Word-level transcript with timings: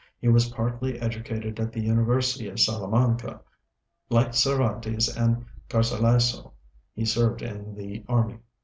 He 0.19 0.27
was 0.27 0.49
partly 0.49 0.99
educated 0.99 1.59
at 1.59 1.71
the 1.71 1.79
University 1.81 2.49
of 2.49 2.59
Salamanca. 2.59 3.39
Like 4.09 4.33
Cervantes 4.33 5.15
and 5.15 5.45
Garcilaso, 5.69 6.53
he 6.95 7.05
served 7.05 7.43
in 7.43 7.75
the 7.75 8.03
army. 8.09 8.39